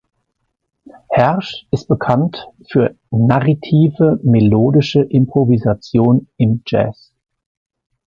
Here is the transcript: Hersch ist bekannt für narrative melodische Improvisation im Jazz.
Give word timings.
Hersch 1.09 1.67
ist 1.69 1.87
bekannt 1.87 2.47
für 2.71 2.95
narrative 3.11 4.19
melodische 4.23 5.03
Improvisation 5.03 6.27
im 6.37 6.63
Jazz. 6.65 7.13